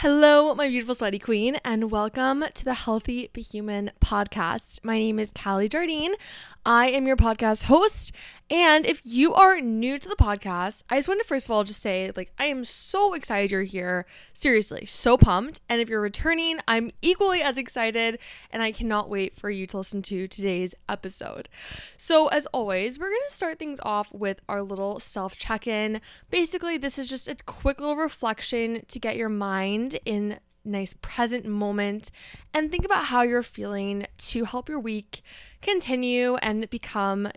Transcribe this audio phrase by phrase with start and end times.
[0.00, 4.84] Hello, my beautiful sweaty queen, and welcome to the Healthy But Human podcast.
[4.84, 6.16] My name is Callie Jardine.
[6.66, 8.12] I am your podcast host.
[8.48, 11.64] And if you are new to the podcast, I just want to first of all
[11.64, 14.06] just say, like, I am so excited you're here.
[14.34, 15.60] Seriously, so pumped.
[15.68, 18.20] And if you're returning, I'm equally as excited,
[18.52, 21.48] and I cannot wait for you to listen to today's episode.
[21.96, 26.00] So, as always, we're going to start things off with our little self check in.
[26.30, 31.46] Basically, this is just a quick little reflection to get your mind in nice present
[31.46, 32.10] moment
[32.52, 35.22] and think about how you're feeling to help your week
[35.62, 37.28] continue and become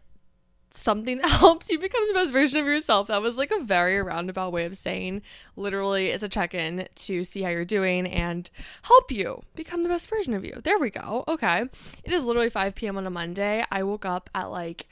[0.72, 3.08] something that helps you become the best version of yourself.
[3.08, 5.22] That was like a very roundabout way of saying
[5.56, 8.50] literally it's a check in to see how you're doing and
[8.84, 10.60] help you become the best version of you.
[10.64, 11.24] There we go.
[11.28, 11.64] Okay.
[12.04, 12.98] It is literally 5 p.m.
[12.98, 13.64] on a Monday.
[13.72, 14.88] I woke up at like,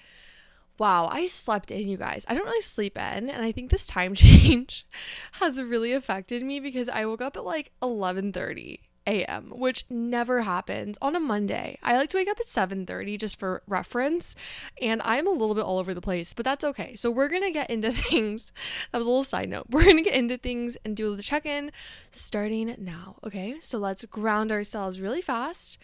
[0.77, 2.25] wow, I slept in, you guys.
[2.27, 3.29] I don't really sleep in.
[3.29, 4.85] And I think this time change
[5.33, 10.97] has really affected me because I woke up at like 1130 a.m., which never happens
[11.01, 11.79] on a Monday.
[11.81, 14.35] I like to wake up at 7:30 just for reference,
[14.81, 16.95] and I'm a little bit all over the place, but that's okay.
[16.95, 18.51] So we're going to get into things.
[18.91, 19.67] That was a little side note.
[19.69, 21.71] We're going to get into things and do the check-in
[22.11, 23.55] starting now, okay?
[23.61, 25.77] So let's ground ourselves really fast.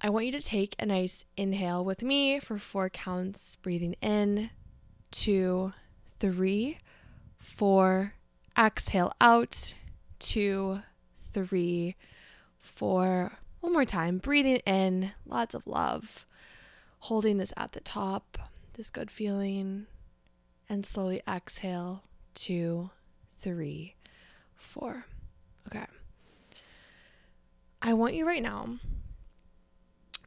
[0.00, 4.50] I want you to take a nice inhale with me for 4 counts, breathing in,
[5.14, 5.72] two,
[6.18, 6.78] three,
[7.38, 8.14] four.
[8.56, 9.74] Exhale out,
[10.18, 10.80] two,
[11.32, 11.96] three
[12.64, 16.26] for one more time, breathing in lots of love,
[17.00, 18.38] holding this at the top,
[18.72, 19.86] this good feeling,
[20.68, 22.02] and slowly exhale
[22.34, 22.90] two,
[23.38, 23.94] three,
[24.56, 25.04] four.
[25.68, 25.84] Okay.
[27.80, 28.78] I want you right now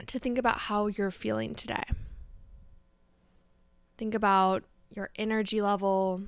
[0.05, 1.83] to think about how you're feeling today.
[3.97, 4.63] Think about
[4.95, 6.21] your energy level.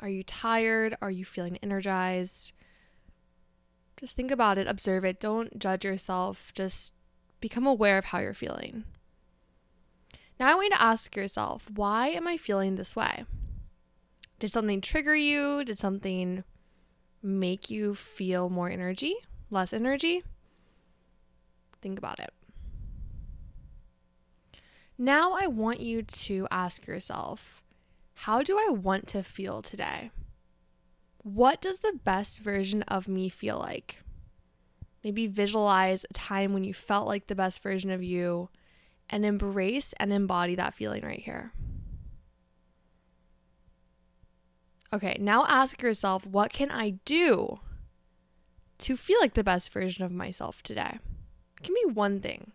[0.00, 0.96] Are you tired?
[1.02, 2.52] Are you feeling energized?
[4.04, 5.18] Just think about it, observe it.
[5.18, 6.52] Don't judge yourself.
[6.52, 6.92] Just
[7.40, 8.84] become aware of how you're feeling.
[10.38, 13.24] Now, I want you to ask yourself, why am I feeling this way?
[14.38, 15.64] Did something trigger you?
[15.64, 16.44] Did something
[17.22, 19.16] make you feel more energy,
[19.48, 20.22] less energy?
[21.80, 22.34] Think about it.
[24.98, 27.64] Now, I want you to ask yourself,
[28.12, 30.10] how do I want to feel today?
[31.24, 34.02] What does the best version of me feel like?
[35.02, 38.50] Maybe visualize a time when you felt like the best version of you
[39.08, 41.52] and embrace and embody that feeling right here.
[44.92, 47.58] Okay, now ask yourself what can I do
[48.78, 50.98] to feel like the best version of myself today?
[51.62, 52.52] Give me one thing.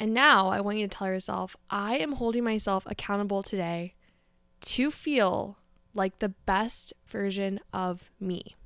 [0.00, 3.94] And now I want you to tell yourself I am holding myself accountable today
[4.62, 5.58] to feel
[5.94, 8.56] like the best version of me.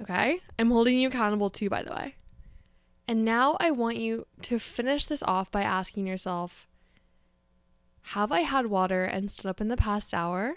[0.00, 0.40] Okay?
[0.58, 2.14] I'm holding you accountable too, by the way.
[3.08, 6.66] And now I want you to finish this off by asking yourself
[8.02, 10.56] Have I had water and stood up in the past hour?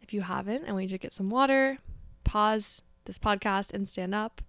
[0.00, 1.78] If you haven't, I want you to get some water,
[2.24, 4.40] pause this podcast, and stand up.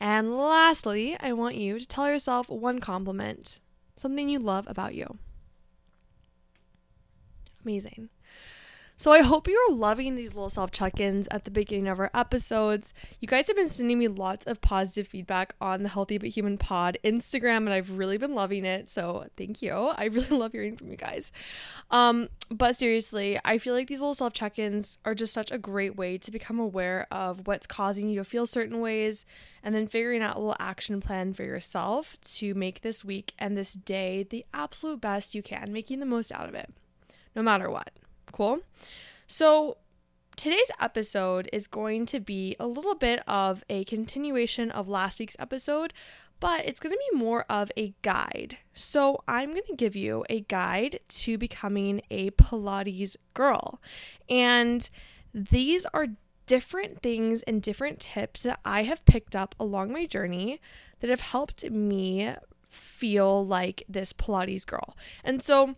[0.00, 3.60] And lastly, I want you to tell yourself one compliment,
[3.96, 5.18] something you love about you
[7.66, 8.08] amazing.
[8.98, 12.94] So I hope you're loving these little self check-ins at the beginning of our episodes.
[13.20, 16.56] You guys have been sending me lots of positive feedback on the Healthy But Human
[16.56, 18.88] Pod Instagram, and I've really been loving it.
[18.88, 19.72] So thank you.
[19.96, 21.30] I really love hearing from you guys.
[21.90, 25.94] Um, but seriously, I feel like these little self check-ins are just such a great
[25.96, 29.26] way to become aware of what's causing you to feel certain ways,
[29.62, 33.58] and then figuring out a little action plan for yourself to make this week and
[33.58, 36.72] this day the absolute best you can, making the most out of it
[37.36, 37.90] no matter what.
[38.32, 38.60] Cool?
[39.28, 39.76] So,
[40.34, 45.36] today's episode is going to be a little bit of a continuation of last week's
[45.38, 45.92] episode,
[46.40, 48.56] but it's going to be more of a guide.
[48.72, 53.80] So, I'm going to give you a guide to becoming a Pilates girl.
[54.28, 54.88] And
[55.34, 56.08] these are
[56.46, 60.60] different things and different tips that I have picked up along my journey
[61.00, 62.32] that have helped me
[62.70, 64.96] feel like this Pilates girl.
[65.24, 65.74] And so,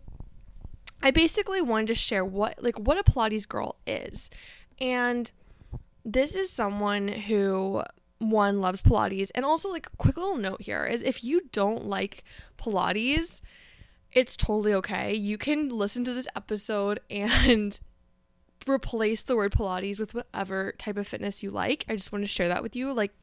[1.01, 4.29] I basically wanted to share what like what a Pilates girl is.
[4.79, 5.31] And
[6.05, 7.83] this is someone who
[8.19, 11.85] one loves Pilates and also like a quick little note here is if you don't
[11.85, 12.23] like
[12.57, 13.41] Pilates,
[14.11, 15.13] it's totally okay.
[15.13, 17.79] You can listen to this episode and
[18.67, 21.85] replace the word Pilates with whatever type of fitness you like.
[21.87, 22.91] I just want to share that with you.
[22.91, 23.13] Like,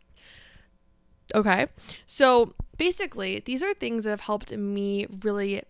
[1.34, 1.66] okay.
[2.06, 5.62] So basically, these are things that have helped me really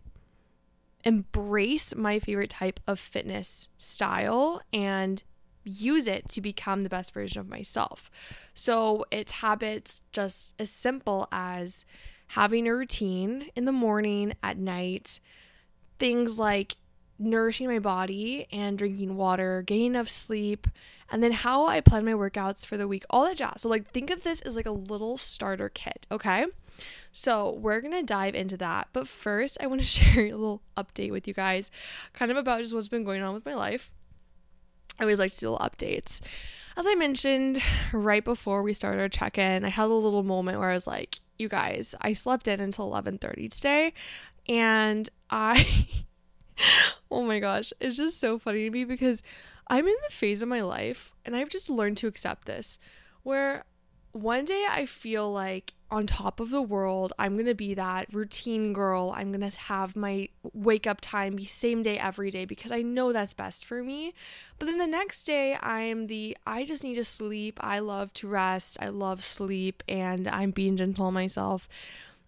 [1.06, 5.22] embrace my favorite type of fitness style and
[5.62, 8.10] use it to become the best version of myself.
[8.54, 11.84] So it's habits just as simple as
[12.28, 15.20] having a routine in the morning, at night,
[15.98, 16.76] things like
[17.18, 20.66] nourishing my body and drinking water, getting enough sleep,
[21.10, 23.62] and then how I plan my workouts for the week, all that jazz.
[23.62, 26.46] So, like, think of this as like a little starter kit, okay?
[27.12, 28.88] So, we're gonna dive into that.
[28.92, 31.70] But first, I wanna share a little update with you guys,
[32.12, 33.90] kind of about just what's been going on with my life.
[34.98, 36.20] I always like to do little updates.
[36.76, 37.60] As I mentioned
[37.92, 41.20] right before we started our check-in, I had a little moment where I was like,
[41.38, 43.92] "You guys, I slept in until 11:30 today,
[44.48, 45.88] and I
[47.10, 49.22] oh my gosh, it's just so funny to me because
[49.68, 52.78] I'm in the phase of my life and I've just learned to accept this
[53.22, 53.64] where
[54.16, 58.12] one day I feel like on top of the world, I'm going to be that
[58.12, 59.12] routine girl.
[59.14, 62.82] I'm going to have my wake up time be same day every day because I
[62.82, 64.14] know that's best for me.
[64.58, 67.60] But then the next day, I'm the I just need to sleep.
[67.62, 68.78] I love to rest.
[68.80, 71.68] I love sleep and I'm being gentle on myself.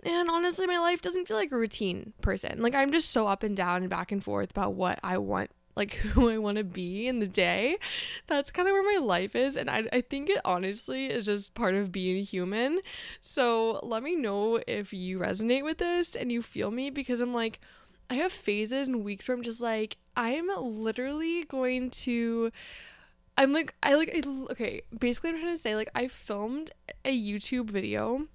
[0.05, 2.63] And honestly, my life doesn't feel like a routine person.
[2.63, 5.51] Like I'm just so up and down and back and forth about what I want
[5.79, 7.79] like who I want to be in the day.
[8.27, 9.57] That's kind of where my life is.
[9.57, 12.81] And I, I think it honestly is just part of being human.
[13.21, 17.33] So let me know if you resonate with this and you feel me because I'm
[17.33, 17.61] like,
[18.11, 22.53] I have phases and weeks where I'm just like, I'm literally going to.
[23.37, 26.73] I'm like, I like, I, okay, basically, I'm trying to say, like, I filmed
[27.05, 28.27] a YouTube video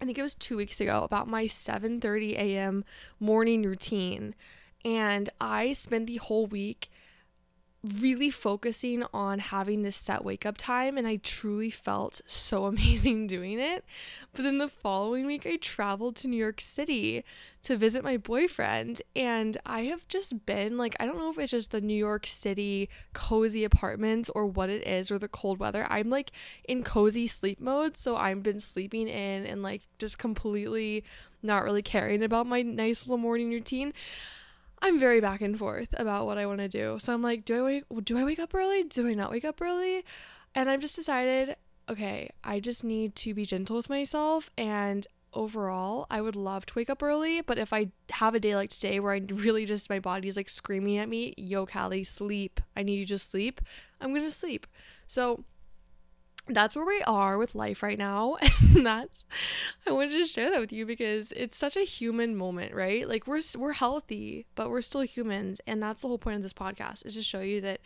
[0.00, 2.84] I think it was two weeks ago about my 7:30 a.m.
[3.18, 4.34] morning routine,
[4.86, 6.88] and I spent the whole week
[8.00, 13.26] really focusing on having this set wake up time and I truly felt so amazing
[13.26, 13.84] doing it.
[14.32, 17.24] But then the following week I traveled to New York City
[17.62, 21.50] to visit my boyfriend and I have just been like I don't know if it's
[21.50, 25.84] just the New York City cozy apartments or what it is or the cold weather.
[25.90, 26.30] I'm like
[26.68, 31.02] in cozy sleep mode, so I've been sleeping in and like just completely
[31.42, 33.92] not really caring about my nice little morning routine.
[34.82, 36.98] I'm very back and forth about what I want to do.
[37.00, 38.84] So I'm like, do I wake do I wake up early?
[38.84, 40.04] Do I not wake up early?
[40.54, 41.56] And I've just decided,
[41.88, 45.06] okay, I just need to be gentle with myself and
[45.36, 48.70] overall, I would love to wake up early, but if I have a day like
[48.70, 52.60] today where I really just my body is like screaming at me, "Yo, Callie, sleep.
[52.74, 53.60] I need you to sleep."
[54.00, 54.66] I'm to sleep.
[55.06, 55.44] So
[56.48, 58.36] that's where we are with life right now
[58.74, 59.24] and that's
[59.86, 63.26] i wanted to share that with you because it's such a human moment right like
[63.26, 67.04] we're we're healthy but we're still humans and that's the whole point of this podcast
[67.04, 67.80] is to show you that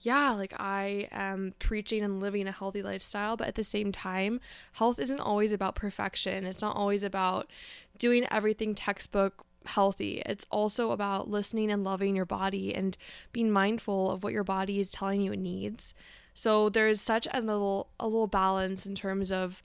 [0.00, 4.40] yeah like i am preaching and living a healthy lifestyle but at the same time
[4.74, 7.50] health isn't always about perfection it's not always about
[7.98, 10.22] doing everything textbook healthy.
[10.24, 12.96] It's also about listening and loving your body and
[13.32, 15.92] being mindful of what your body is telling you it needs.
[16.36, 19.62] So there's such a little a little balance in terms of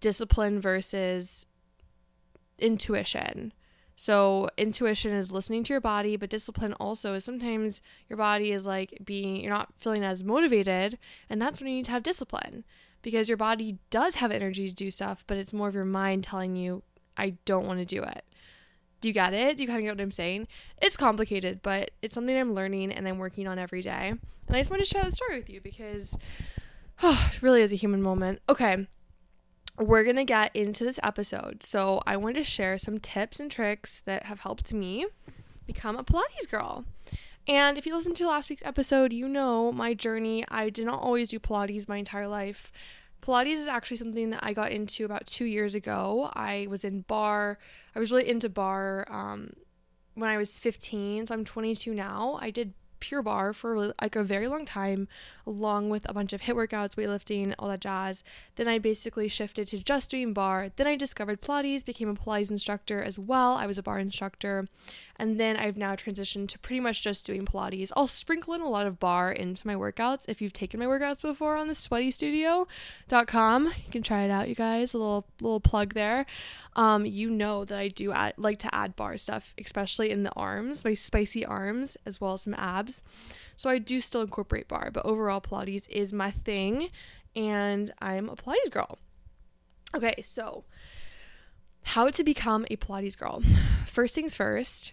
[0.00, 1.44] discipline versus
[2.58, 3.52] intuition.
[3.94, 8.64] So intuition is listening to your body, but discipline also is sometimes your body is
[8.64, 12.64] like being you're not feeling as motivated, and that's when you need to have discipline
[13.02, 16.24] because your body does have energy to do stuff, but it's more of your mind
[16.24, 16.82] telling you
[17.18, 18.24] I don't want to do it.
[19.04, 19.58] Do you get it?
[19.58, 20.48] Do you kind of get what I'm saying?
[20.80, 24.14] It's complicated, but it's something I'm learning and I'm working on every day.
[24.46, 26.16] And I just want to share that story with you because
[27.02, 28.40] oh, it really is a human moment.
[28.48, 28.86] Okay,
[29.78, 31.62] we're going to get into this episode.
[31.62, 35.04] So I wanted to share some tips and tricks that have helped me
[35.66, 36.86] become a Pilates girl.
[37.46, 40.46] And if you listened to last week's episode, you know my journey.
[40.48, 42.72] I did not always do Pilates my entire life.
[43.24, 46.30] Pilates is actually something that I got into about two years ago.
[46.34, 47.58] I was in barre,
[47.94, 49.54] I was really into barre um,
[50.14, 52.38] when I was 15, so I'm 22 now.
[52.42, 55.08] I did Pure Barre for like a very long time,
[55.46, 58.22] along with a bunch of HIIT workouts, weightlifting, all that jazz.
[58.56, 60.70] Then I basically shifted to just doing barre.
[60.76, 63.54] Then I discovered Pilates, became a Pilates instructor as well.
[63.54, 64.68] I was a barre instructor.
[65.16, 67.92] And then I've now transitioned to pretty much just doing Pilates.
[67.96, 70.24] I'll sprinkle in a lot of barre into my workouts.
[70.28, 74.54] If you've taken my workouts before on the sweatystudio.com, you can try it out, you
[74.54, 74.92] guys.
[74.94, 76.26] A little little plug there.
[76.74, 80.32] Um, you know that I do add, like to add barre stuff, especially in the
[80.32, 83.04] arms, my spicy arms, as well as some abs.
[83.56, 86.88] So I do still incorporate barre, but overall Pilates is my thing,
[87.36, 88.98] and I'm a Pilates girl.
[89.94, 90.64] Okay, so
[91.84, 93.42] how to become a Pilates girl.
[93.86, 94.92] First things first,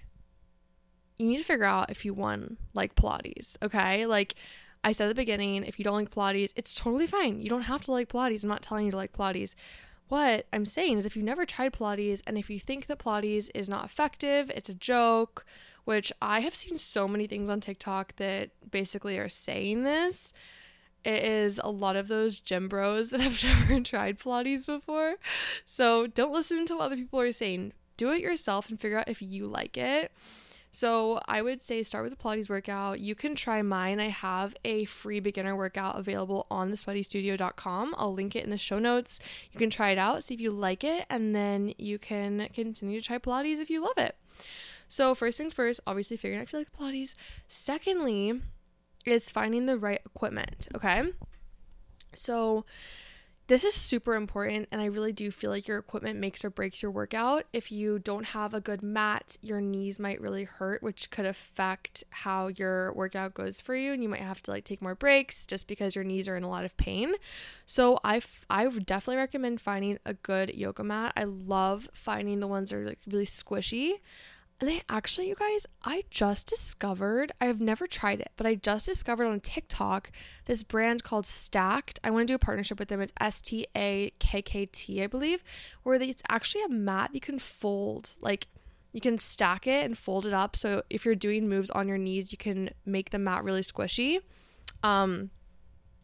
[1.21, 4.05] you need to figure out if you want like Pilates, okay?
[4.05, 4.35] Like
[4.83, 7.41] I said at the beginning, if you don't like Pilates, it's totally fine.
[7.41, 8.43] You don't have to like Pilates.
[8.43, 9.55] I'm not telling you to like Pilates.
[10.07, 13.49] What I'm saying is if you've never tried Pilates and if you think that Pilates
[13.53, 15.45] is not effective, it's a joke,
[15.85, 20.33] which I have seen so many things on TikTok that basically are saying this
[21.03, 25.15] it is a lot of those gym bros that have never tried Pilates before.
[25.65, 27.73] So don't listen to what other people are saying.
[27.97, 30.11] Do it yourself and figure out if you like it.
[30.71, 33.01] So I would say start with the Pilates workout.
[33.01, 33.99] You can try mine.
[33.99, 37.95] I have a free beginner workout available on the sweatystudio.com.
[37.97, 39.19] I'll link it in the show notes.
[39.51, 43.01] You can try it out, see if you like it, and then you can continue
[43.01, 44.15] to try Pilates if you love it.
[44.87, 47.15] So first things first, obviously figuring out if you like Pilates.
[47.47, 48.41] Secondly,
[49.05, 51.03] is finding the right equipment, okay?
[52.15, 52.65] So,
[53.51, 56.81] this is super important, and I really do feel like your equipment makes or breaks
[56.81, 57.47] your workout.
[57.51, 62.05] If you don't have a good mat, your knees might really hurt, which could affect
[62.11, 65.45] how your workout goes for you, and you might have to like take more breaks
[65.45, 67.11] just because your knees are in a lot of pain.
[67.65, 71.11] So I I would definitely recommend finding a good yoga mat.
[71.17, 73.95] I love finding the ones that are like really squishy.
[74.61, 78.85] And I actually, you guys, I just discovered, I've never tried it, but I just
[78.85, 80.11] discovered on TikTok
[80.45, 81.97] this brand called Stakt.
[82.03, 83.01] I want to do a partnership with them.
[83.01, 85.43] It's S T A K K T, I believe,
[85.81, 88.13] where it's actually a mat you can fold.
[88.21, 88.47] Like,
[88.91, 90.55] you can stack it and fold it up.
[90.55, 94.19] So if you're doing moves on your knees, you can make the mat really squishy.
[94.83, 95.31] Um,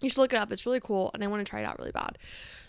[0.01, 0.51] you should look it up.
[0.51, 2.17] It's really cool, and I want to try it out really bad.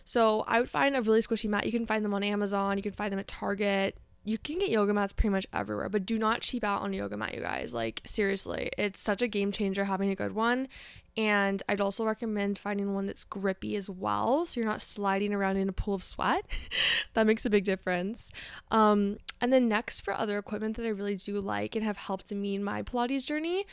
[0.04, 1.64] So I would find a really squishy mat.
[1.64, 2.76] You can find them on Amazon.
[2.76, 3.96] You can find them at Target
[4.28, 6.96] you can get yoga mats pretty much everywhere, but do not cheap out on a
[6.98, 7.72] yoga mat, you guys.
[7.72, 10.68] Like, seriously, it's such a game changer having a good one.
[11.16, 15.56] And I'd also recommend finding one that's grippy as well, so you're not sliding around
[15.56, 16.44] in a pool of sweat.
[17.14, 18.30] that makes a big difference.
[18.70, 22.30] Um, and then, next, for other equipment that I really do like and have helped
[22.30, 23.64] me in my Pilates journey,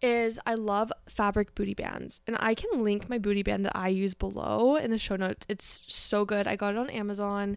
[0.00, 2.20] is I love fabric booty bands.
[2.28, 5.44] And I can link my booty band that I use below in the show notes.
[5.48, 6.46] It's so good.
[6.46, 7.56] I got it on Amazon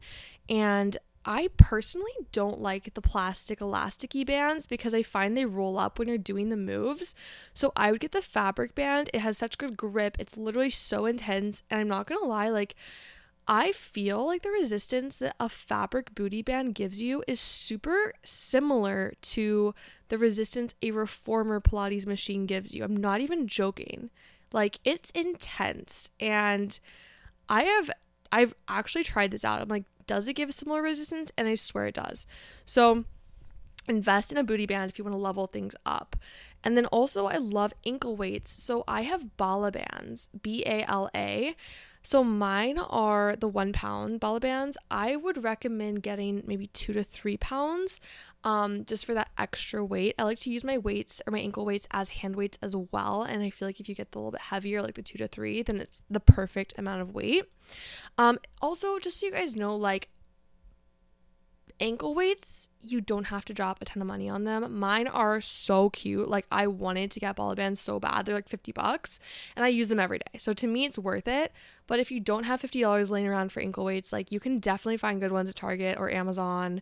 [0.49, 0.97] and
[1.27, 6.07] I personally don't like the plastic elasticy bands because I find they roll up when
[6.07, 7.13] you're doing the moves.
[7.53, 9.09] So I would get the fabric band.
[9.13, 10.15] It has such good grip.
[10.19, 11.63] It's literally so intense.
[11.69, 12.75] And I'm not going to lie, like,
[13.45, 19.13] I feel like the resistance that a fabric booty band gives you is super similar
[19.21, 19.75] to
[20.07, 22.85] the resistance a reformer Pilates machine gives you.
[22.85, 24.11] I'm not even joking.
[24.53, 26.09] Like, it's intense.
[26.21, 26.79] And
[27.49, 27.91] I have,
[28.31, 29.61] I've actually tried this out.
[29.61, 31.31] I'm like, does it give similar resistance?
[31.37, 32.25] And I swear it does.
[32.65, 33.05] So
[33.87, 36.15] invest in a booty band if you want to level things up.
[36.63, 38.51] And then also, I love ankle weights.
[38.61, 41.55] So I have Bala bands, B A L A.
[42.07, 44.77] So mine are the one pound Bala bands.
[44.89, 47.99] I would recommend getting maybe two to three pounds
[48.45, 50.15] um, just for that extra weight.
[50.17, 53.23] I like to use my weights or my ankle weights as hand weights as well.
[53.23, 55.27] And I feel like if you get the little bit heavier, like the two to
[55.27, 57.43] three, then it's the perfect amount of weight.
[58.17, 60.07] Um, also, just so you guys know, like
[61.79, 64.79] ankle weights, you don't have to drop a ton of money on them.
[64.79, 66.27] Mine are so cute.
[66.27, 68.25] Like I wanted to get Bala bands so bad.
[68.25, 69.19] They're like 50 bucks
[69.55, 70.37] and I use them every day.
[70.37, 71.51] So to me it's worth it.
[71.85, 74.97] But if you don't have $50 laying around for ankle weights, like you can definitely
[74.97, 76.81] find good ones at Target or Amazon.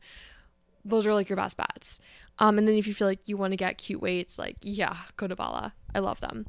[0.84, 2.00] Those are like your best bets.
[2.40, 4.96] Um and then if you feel like you want to get cute weights, like yeah,
[5.18, 5.74] go to Bala.
[5.94, 6.46] I love them.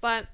[0.00, 0.26] But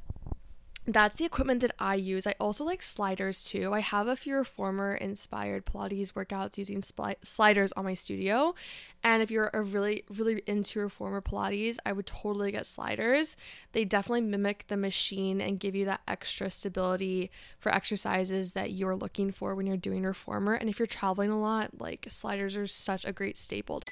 [0.87, 2.27] that's the equipment that I use.
[2.27, 3.73] I also like sliders too.
[3.73, 8.55] I have a few reformer inspired Pilates workouts using spli- sliders on my studio.
[9.03, 13.37] And if you're a really, really into reformer Pilates, I would totally get sliders.
[13.73, 18.97] They definitely mimic the machine and give you that extra stability for exercises that you're
[18.97, 20.55] looking for when you're doing reformer.
[20.55, 23.83] And if you're traveling a lot, like sliders are such a great staple.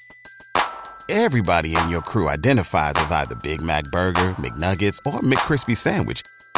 [1.09, 6.23] Everybody in your crew identifies as either Big Mac Burger, McNuggets, or McCrispy Sandwich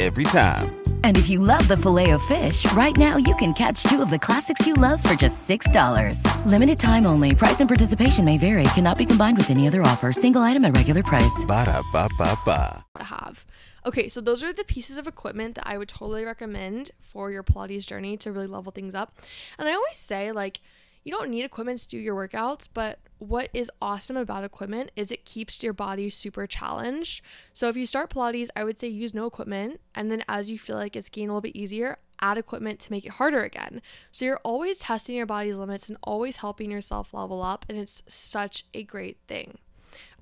[0.00, 0.74] every time.
[1.04, 4.66] And if you love the Filet-O-Fish, right now you can catch two of the classics
[4.66, 6.46] you love for just $6.
[6.46, 7.34] Limited time only.
[7.34, 8.64] Price and participation may vary.
[8.74, 10.12] Cannot be combined with any other offer.
[10.12, 11.44] Single item at regular price.
[11.46, 12.84] Ba da ba ba ba.
[12.98, 13.44] Have
[13.86, 17.42] Okay, so those are the pieces of equipment that I would totally recommend for your
[17.42, 19.14] Pilates journey to really level things up.
[19.58, 20.60] And I always say, like,
[21.04, 25.10] you don't need equipment to do your workouts, but what is awesome about equipment is
[25.10, 27.22] it keeps your body super challenged.
[27.52, 29.80] So if you start Pilates, I would say use no equipment.
[29.94, 32.90] And then as you feel like it's getting a little bit easier, add equipment to
[32.90, 33.82] make it harder again.
[34.10, 37.66] So you're always testing your body's limits and always helping yourself level up.
[37.68, 39.58] And it's such a great thing.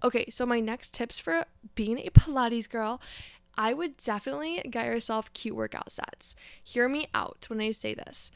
[0.05, 1.45] Okay, so my next tips for
[1.77, 3.01] being a Pilates girl
[3.57, 6.35] I would definitely get yourself cute workout sets.
[6.63, 8.31] Hear me out when I say this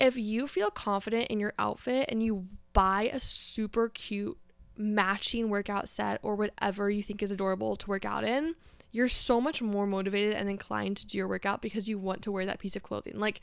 [0.00, 4.38] if you feel confident in your outfit and you buy a super cute
[4.76, 8.54] matching workout set or whatever you think is adorable to work out in,
[8.92, 12.32] you're so much more motivated and inclined to do your workout because you want to
[12.32, 13.18] wear that piece of clothing.
[13.18, 13.40] Like,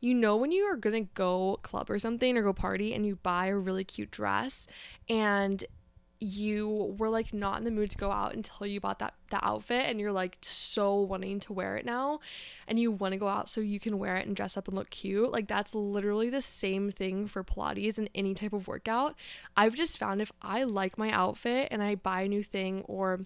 [0.00, 3.16] you know, when you are gonna go club or something or go party and you
[3.16, 4.66] buy a really cute dress
[5.08, 5.64] and
[6.20, 9.42] you were like not in the mood to go out until you bought that that
[9.44, 12.18] outfit and you're like so wanting to wear it now
[12.66, 14.76] and you want to go out so you can wear it and dress up and
[14.76, 19.14] look cute like that's literally the same thing for pilates and any type of workout
[19.56, 23.20] i've just found if i like my outfit and i buy a new thing or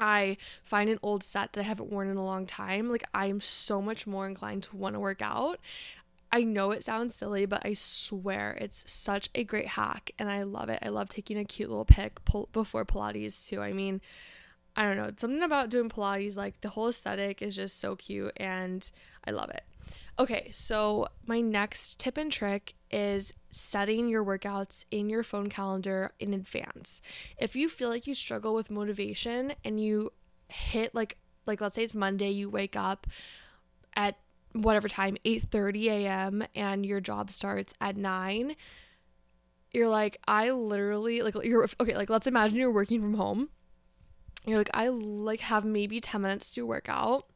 [0.00, 3.40] I find an old set that I haven't worn in a long time, like I'm
[3.40, 5.60] so much more inclined to want to work out.
[6.32, 10.44] I know it sounds silly, but I swear it's such a great hack and I
[10.44, 10.78] love it.
[10.82, 12.18] I love taking a cute little pic
[12.52, 13.60] before Pilates too.
[13.60, 14.00] I mean,
[14.74, 18.32] I don't know, something about doing Pilates, like the whole aesthetic is just so cute
[18.38, 18.90] and
[19.26, 19.64] I love it.
[20.18, 26.12] Okay, so my next tip and trick is setting your workouts in your phone calendar
[26.18, 27.02] in advance.
[27.36, 30.12] If you feel like you struggle with motivation and you
[30.48, 33.06] hit like like let's say it's Monday, you wake up
[33.96, 34.16] at
[34.54, 36.44] whatever time 8:30 a.m.
[36.54, 38.56] and your job starts at 9
[39.72, 43.48] you're like I literally like you're okay like let's imagine you're working from home
[44.46, 47.26] you're like I like have maybe 10 minutes to work out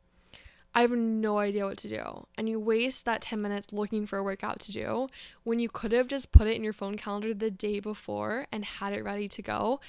[0.76, 2.26] I have no idea what to do.
[2.37, 5.08] And you waste that 10 minutes looking for a workout to do
[5.42, 8.62] when you could have just put it in your phone calendar the day before and
[8.62, 9.80] had it ready to go.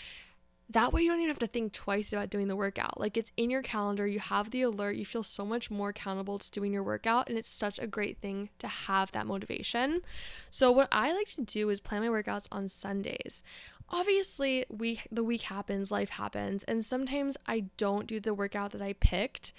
[0.69, 2.99] That way, you don't even have to think twice about doing the workout.
[2.99, 6.37] Like it's in your calendar, you have the alert, you feel so much more accountable
[6.39, 10.01] to doing your workout, and it's such a great thing to have that motivation.
[10.49, 13.43] So, what I like to do is plan my workouts on Sundays.
[13.89, 18.81] Obviously, we the week happens, life happens, and sometimes I don't do the workout that
[18.81, 19.53] I picked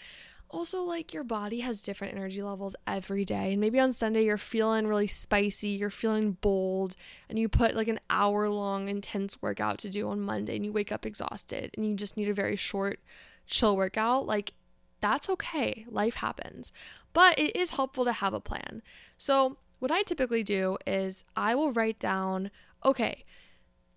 [0.51, 4.39] also like your body has different energy levels every day and maybe on sunday you're
[4.39, 6.97] feeling really spicy you're feeling bold
[7.29, 10.73] and you put like an hour long intense workout to do on monday and you
[10.73, 13.01] wake up exhausted and you just need a very short
[13.47, 14.53] chill workout like
[15.01, 15.85] that's okay.
[15.89, 16.73] Life happens.
[17.13, 18.83] But it is helpful to have a plan.
[19.17, 22.51] So what i typically do is i will write down
[22.85, 23.23] okay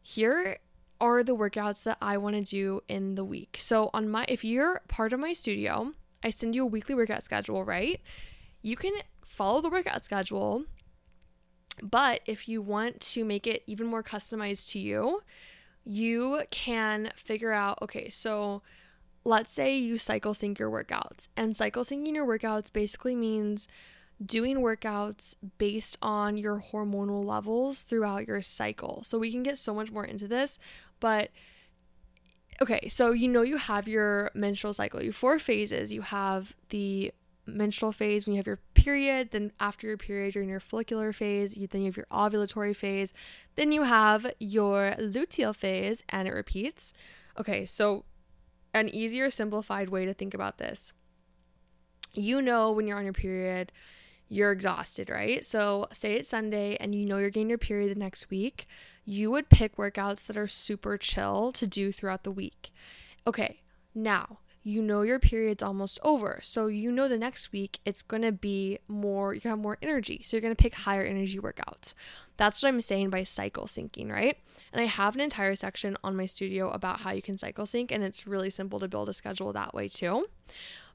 [0.02, 0.60] here
[1.00, 3.58] are the workouts that I want to do in the week.
[3.60, 7.24] So on my if you're part of my studio, I send you a weekly workout
[7.24, 8.02] schedule, right?
[8.62, 8.94] You can
[9.26, 10.66] follow the workout schedule,
[11.82, 15.22] but if you want to make it even more customized to you,
[15.84, 18.62] you can figure out okay, so
[19.24, 23.68] let's say you cycle sync your workouts, and cycle syncing your workouts basically means
[24.24, 29.02] doing workouts based on your hormonal levels throughout your cycle.
[29.04, 30.60] So we can get so much more into this,
[31.00, 31.30] but
[32.62, 35.02] okay, so you know you have your menstrual cycle.
[35.02, 35.92] You four phases.
[35.92, 37.12] You have the
[37.48, 41.12] menstrual phase when you have your period, then after your period you're in your follicular
[41.12, 43.14] phase, you then you have your ovulatory phase,
[43.56, 46.94] then you have your luteal phase and it repeats.
[47.40, 48.06] Okay, so
[48.74, 50.94] an easier simplified way to think about this.
[52.14, 53.72] You know when you're on your period,
[54.30, 55.44] you're exhausted, right?
[55.44, 58.68] So say it's Sunday and you know you're getting your period the next week
[59.06, 62.72] you would pick workouts that are super chill to do throughout the week.
[63.26, 63.62] Okay,
[63.94, 66.40] now you know your period's almost over.
[66.44, 69.60] So you know the next week it's going to be more, you're going to have
[69.60, 70.22] more energy.
[70.24, 71.94] So you're going to pick higher energy workouts.
[72.38, 74.38] That's what I'm saying by cycle syncing, right?
[74.72, 77.92] And I have an entire section on my studio about how you can cycle sync,
[77.92, 80.28] and it's really simple to build a schedule that way too.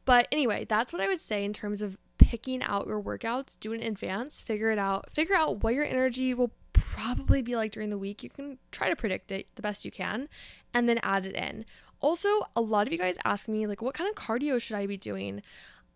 [0.04, 3.72] But anyway, that's what I would say in terms of picking out your workouts, do
[3.72, 7.72] it in advance, figure it out, figure out what your energy will probably be like
[7.72, 8.22] during the week.
[8.22, 10.28] You can try to predict it the best you can
[10.74, 11.64] and then add it in.
[12.00, 14.86] Also, a lot of you guys ask me, like, what kind of cardio should I
[14.86, 15.42] be doing?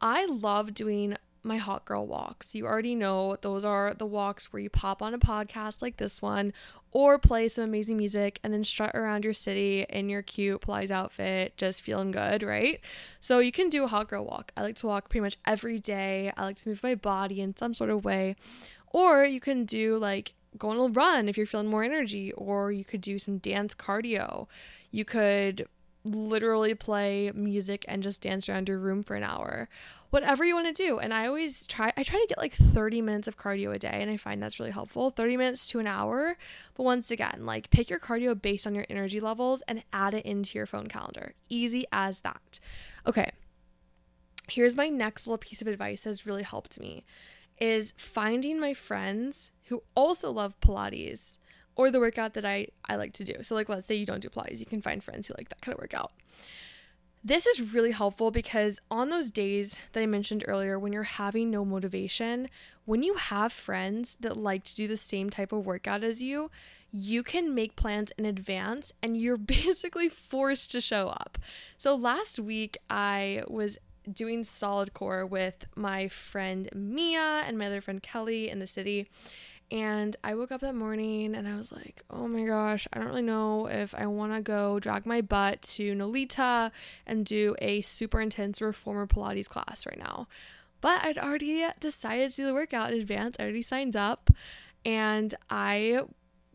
[0.00, 2.54] I love doing my hot girl walks.
[2.54, 6.20] You already know those are the walks where you pop on a podcast like this
[6.20, 6.52] one
[6.90, 10.90] or play some amazing music and then strut around your city in your cute Pilates
[10.90, 12.80] outfit, just feeling good, right?
[13.20, 14.52] So you can do a hot girl walk.
[14.56, 16.32] I like to walk pretty much every day.
[16.36, 18.36] I like to move my body in some sort of way.
[18.92, 22.72] Or you can do like go on a run if you're feeling more energy, or
[22.72, 24.46] you could do some dance cardio.
[24.90, 25.66] You could
[26.04, 29.68] literally play music and just dance around your room for an hour.
[30.10, 30.98] Whatever you want to do.
[30.98, 33.98] And I always try I try to get like 30 minutes of cardio a day
[34.00, 35.10] and I find that's really helpful.
[35.10, 36.36] 30 minutes to an hour.
[36.74, 40.24] But once again, like pick your cardio based on your energy levels and add it
[40.24, 41.34] into your phone calendar.
[41.48, 42.58] Easy as that.
[43.06, 43.30] Okay.
[44.48, 47.04] Here's my next little piece of advice that has really helped me
[47.60, 51.36] is finding my friends who also love Pilates
[51.76, 53.34] or the workout that I, I like to do.
[53.42, 55.60] So, like, let's say you don't do Pilates, you can find friends who like that
[55.62, 56.12] kind of workout.
[57.22, 61.50] This is really helpful because on those days that I mentioned earlier, when you're having
[61.50, 62.48] no motivation,
[62.86, 66.50] when you have friends that like to do the same type of workout as you,
[66.90, 71.38] you can make plans in advance and you're basically forced to show up.
[71.76, 73.76] So last week, I was
[74.10, 79.08] doing Solidcore with my friend Mia and my other friend Kelly in the city.
[79.70, 83.08] And I woke up that morning and I was like, oh my gosh, I don't
[83.08, 86.72] really know if I want to go drag my butt to Nolita
[87.06, 90.26] and do a super intense reformer Pilates class right now.
[90.80, 93.36] But I'd already decided to do the workout in advance.
[93.38, 94.30] I already signed up
[94.84, 96.02] and I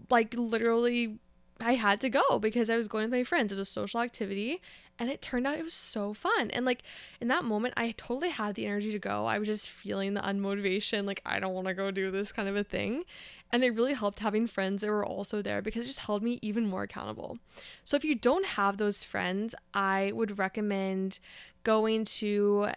[0.10, 1.20] like literally
[1.60, 3.52] I had to go because I was going with my friends.
[3.52, 4.62] It was a social activity
[5.00, 6.52] and it turned out it was so fun.
[6.52, 6.82] And like
[7.22, 9.26] in that moment, I totally had the energy to go.
[9.26, 12.50] I was just feeling the unmotivation, like I don't want to go do this kind
[12.50, 13.06] of a thing.
[13.54, 16.40] And it really helped having friends that were also there because it just held me
[16.42, 17.40] even more accountable.
[17.86, 21.20] So if you don't have those friends, I would recommend
[21.64, 22.68] going to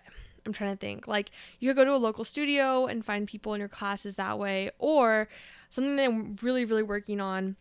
[0.46, 1.08] I'm trying to think.
[1.08, 4.38] Like you could go to a local studio and find people in your classes that
[4.38, 5.28] way or
[5.68, 7.56] something that I'm really really working on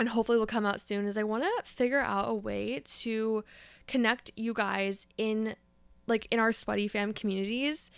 [0.00, 3.44] and hopefully will come out soon is I want to figure out a way to
[3.86, 5.54] connect you guys in
[6.06, 7.90] like in our sweaty fam communities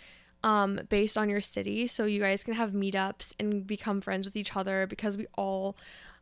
[0.43, 4.35] um based on your city so you guys can have meetups and become friends with
[4.35, 5.77] each other because we all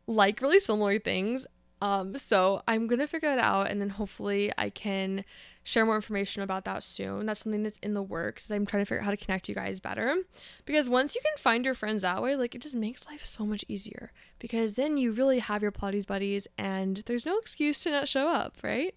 [0.06, 1.46] like really similar things.
[1.80, 5.24] Um so i'm gonna figure that out and then hopefully i can
[5.64, 7.26] share more information about that soon.
[7.26, 8.50] That's something that's in the works.
[8.50, 10.16] I'm trying to figure out how to connect you guys better.
[10.64, 13.44] Because once you can find your friends that way, like it just makes life so
[13.46, 14.12] much easier.
[14.38, 18.28] Because then you really have your Pilates buddies and there's no excuse to not show
[18.28, 18.94] up, right?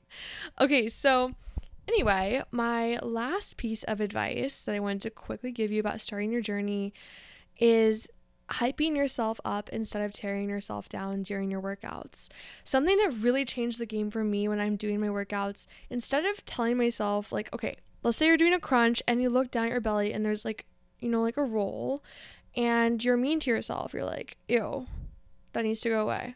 [0.59, 1.35] Okay, so
[1.87, 6.31] anyway, my last piece of advice that I wanted to quickly give you about starting
[6.31, 6.93] your journey
[7.59, 8.09] is
[8.51, 12.29] hyping yourself up instead of tearing yourself down during your workouts.
[12.63, 16.45] Something that really changed the game for me when I'm doing my workouts, instead of
[16.45, 19.71] telling myself, like, okay, let's say you're doing a crunch and you look down at
[19.71, 20.65] your belly and there's like,
[20.99, 22.03] you know, like a roll,
[22.55, 23.93] and you're mean to yourself.
[23.93, 24.87] You're like, ew,
[25.53, 26.35] that needs to go away.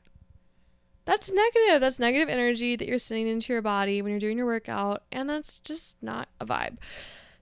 [1.05, 1.81] That's negative.
[1.81, 5.29] That's negative energy that you're sending into your body when you're doing your workout, and
[5.29, 6.77] that's just not a vibe.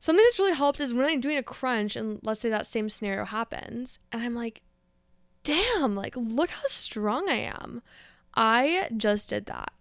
[0.07, 2.87] Something that's really helped is when I'm doing a crunch and let's say that same
[2.87, 4.61] scenario happens and I'm like,
[5.43, 7.81] damn, like look how strong I am.
[8.33, 9.73] I just did that.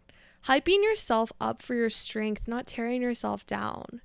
[0.47, 4.01] Hyping yourself up for your strength, not tearing yourself down.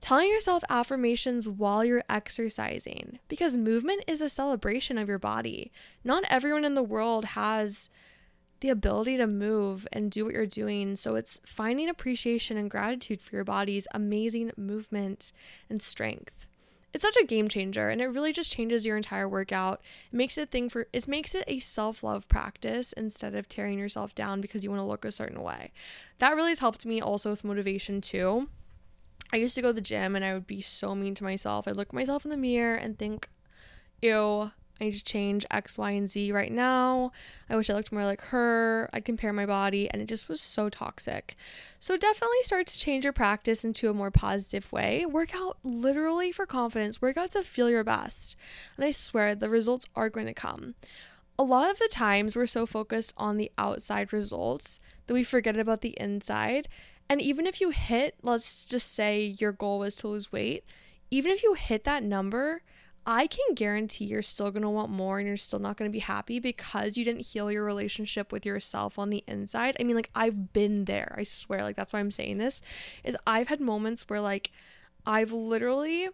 [0.00, 5.70] Telling yourself affirmations while you're exercising because movement is a celebration of your body.
[6.02, 7.90] Not everyone in the world has
[8.66, 10.96] the ability to move and do what you're doing.
[10.96, 15.32] So it's finding appreciation and gratitude for your body's amazing movement
[15.70, 16.48] and strength.
[16.92, 19.82] It's such a game changer and it really just changes your entire workout.
[20.12, 23.78] It makes it a thing for it makes it a self-love practice instead of tearing
[23.78, 25.70] yourself down because you want to look a certain way.
[26.18, 28.48] That really has helped me also with motivation too.
[29.32, 31.68] I used to go to the gym and I would be so mean to myself.
[31.68, 33.28] I'd look myself in the mirror and think,
[34.02, 37.12] ew, I need to change X, Y, and Z right now.
[37.48, 38.90] I wish I looked more like her.
[38.92, 41.34] I'd compare my body, and it just was so toxic.
[41.78, 45.06] So, definitely start to change your practice into a more positive way.
[45.06, 48.36] Work out literally for confidence, work out to feel your best.
[48.76, 50.74] And I swear the results are going to come.
[51.38, 55.56] A lot of the times, we're so focused on the outside results that we forget
[55.56, 56.68] about the inside.
[57.08, 60.64] And even if you hit, let's just say your goal was to lose weight,
[61.10, 62.62] even if you hit that number,
[63.06, 65.92] I can guarantee you're still going to want more and you're still not going to
[65.92, 69.76] be happy because you didn't heal your relationship with yourself on the inside.
[69.78, 71.14] I mean, like, I've been there.
[71.16, 71.62] I swear.
[71.62, 72.60] Like, that's why I'm saying this
[73.04, 74.50] is I've had moments where, like,
[75.06, 76.08] I've literally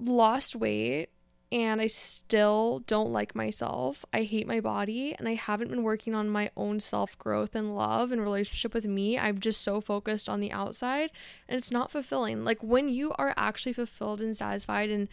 [0.00, 1.10] lost weight
[1.52, 4.04] and I still don't like myself.
[4.12, 7.76] I hate my body and I haven't been working on my own self growth and
[7.76, 9.18] love and relationship with me.
[9.18, 11.10] I'm just so focused on the outside
[11.48, 12.44] and it's not fulfilling.
[12.44, 15.08] Like when you are actually fulfilled and satisfied and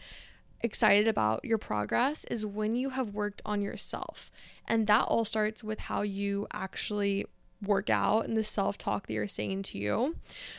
[0.60, 4.30] excited about your progress is when you have worked on yourself.
[4.66, 7.26] And that all starts with how you actually
[7.62, 10.16] work out and the self talk that you're saying to you.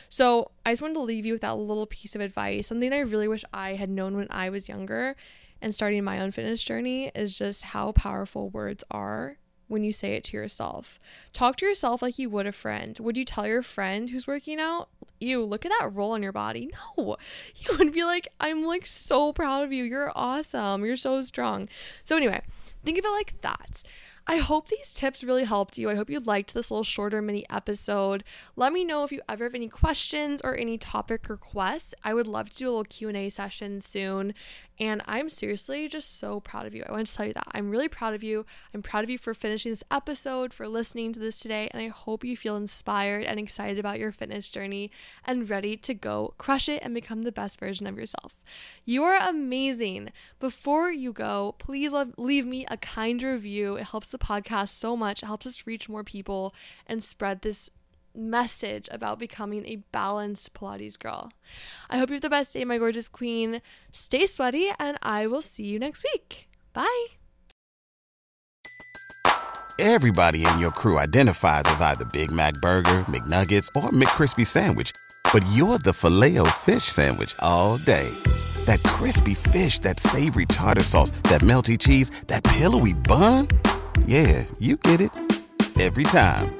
[0.08, 2.66] So, I just wanted to leave you with that little piece of advice.
[2.66, 5.16] Something I really wish I had known when I was younger
[5.62, 9.36] and starting my own fitness journey is just how powerful words are
[9.70, 10.98] when you say it to yourself.
[11.32, 12.98] Talk to yourself like you would a friend.
[13.00, 14.88] Would you tell your friend who's working out,
[15.20, 16.70] you look at that roll on your body?
[16.98, 17.16] No.
[17.54, 19.84] You would be like, I'm like so proud of you.
[19.84, 20.84] You're awesome.
[20.84, 21.68] You're so strong.
[22.04, 22.40] So, anyway,
[22.84, 23.82] think of it like that.
[24.26, 25.90] I hope these tips really helped you.
[25.90, 28.22] I hope you liked this little shorter mini episode.
[28.54, 31.94] Let me know if you ever have any questions or any topic requests.
[32.04, 34.34] I would love to do a little Q&A session soon.
[34.80, 36.82] And I'm seriously just so proud of you.
[36.88, 37.46] I want to tell you that.
[37.52, 38.46] I'm really proud of you.
[38.72, 41.88] I'm proud of you for finishing this episode, for listening to this today, and I
[41.88, 44.90] hope you feel inspired and excited about your fitness journey
[45.22, 48.42] and ready to go crush it and become the best version of yourself.
[48.86, 50.12] You are amazing.
[50.38, 53.76] Before you go, please leave me a kind review.
[53.76, 55.22] It helps the podcast so much.
[55.22, 56.54] It helps us reach more people
[56.86, 57.68] and spread this
[58.14, 61.30] message about becoming a balanced Pilates girl.
[61.88, 63.62] I hope you have the best day, my gorgeous queen.
[63.92, 66.48] Stay sweaty, and I will see you next week.
[66.72, 67.06] Bye.
[69.78, 74.92] Everybody in your crew identifies as either Big Mac Burger, McNuggets, or McCrispy Sandwich,
[75.32, 78.10] but you're the filet fish Sandwich all day.
[78.66, 83.48] That crispy fish, that savory tartar sauce, that melty cheese, that pillowy bun.
[84.04, 85.12] Yeah, you get it
[85.80, 86.59] every time.